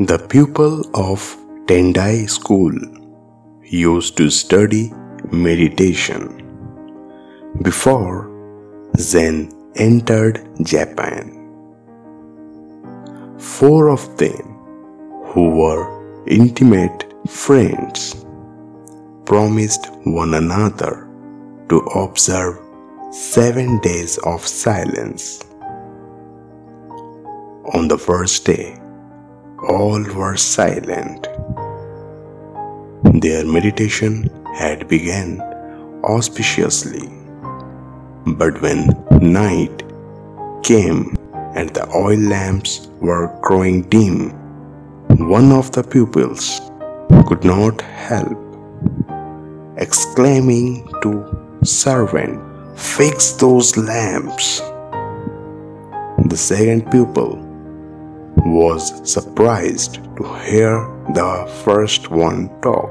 [0.00, 1.36] The pupil of
[1.66, 2.72] Tendai School
[3.64, 4.92] used to study
[5.32, 6.22] meditation
[7.62, 8.30] before
[8.96, 11.34] Zen entered Japan.
[13.40, 14.54] Four of them,
[15.34, 18.24] who were intimate friends,
[19.24, 21.08] promised one another
[21.70, 22.60] to observe
[23.10, 25.42] seven days of silence.
[27.74, 28.80] On the first day,
[29.66, 31.26] all were silent.
[33.22, 35.40] Their meditation had begun
[36.04, 37.08] auspiciously.
[38.26, 39.82] But when night
[40.62, 41.16] came
[41.54, 44.30] and the oil lamps were growing dim,
[45.28, 46.60] one of the pupils
[47.26, 48.38] could not help
[49.78, 51.10] exclaiming to
[51.62, 52.44] servant,
[52.78, 54.60] Fix those lamps.
[56.28, 57.47] The second pupil
[58.50, 60.80] was surprised to hear
[61.14, 62.90] the first one talk.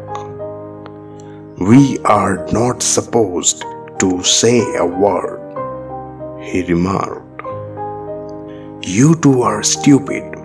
[1.59, 3.63] We are not supposed
[4.00, 5.41] to say a word,
[6.44, 7.41] he remarked.
[8.85, 10.35] You two are stupid.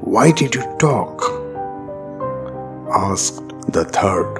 [0.00, 1.22] Why did you talk?
[2.92, 4.38] asked the third.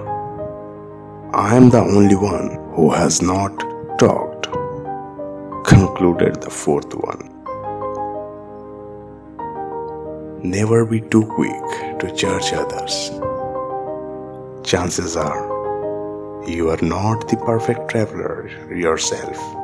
[1.33, 3.57] I am the only one who has not
[3.99, 4.47] talked,
[5.65, 7.40] concluded the fourth one.
[10.43, 13.11] Never be too quick to judge others.
[14.67, 15.51] Chances are
[16.49, 19.60] you are not the perfect traveler yourself.